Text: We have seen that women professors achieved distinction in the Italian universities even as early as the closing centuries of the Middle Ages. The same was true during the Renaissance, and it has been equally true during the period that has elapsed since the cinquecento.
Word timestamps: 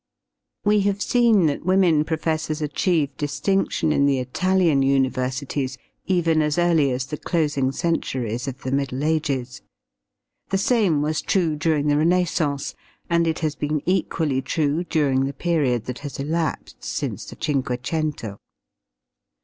We 0.65 0.79
have 0.79 0.99
seen 0.99 1.45
that 1.45 1.63
women 1.63 2.05
professors 2.05 2.59
achieved 2.59 3.17
distinction 3.17 3.91
in 3.91 4.07
the 4.07 4.17
Italian 4.17 4.81
universities 4.81 5.77
even 6.07 6.41
as 6.41 6.57
early 6.57 6.89
as 6.89 7.05
the 7.05 7.17
closing 7.19 7.71
centuries 7.71 8.47
of 8.47 8.63
the 8.63 8.71
Middle 8.71 9.03
Ages. 9.03 9.61
The 10.49 10.57
same 10.57 11.03
was 11.03 11.21
true 11.21 11.55
during 11.55 11.85
the 11.85 11.97
Renaissance, 11.97 12.73
and 13.11 13.27
it 13.27 13.37
has 13.45 13.53
been 13.53 13.83
equally 13.85 14.41
true 14.41 14.83
during 14.83 15.25
the 15.25 15.33
period 15.33 15.85
that 15.85 15.99
has 15.99 16.17
elapsed 16.19 16.83
since 16.83 17.25
the 17.25 17.35
cinquecento. 17.39 18.39